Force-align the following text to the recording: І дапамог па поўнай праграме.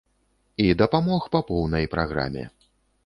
І 0.63 0.71
дапамог 0.79 1.27
па 1.35 1.41
поўнай 1.49 1.85
праграме. 1.93 2.49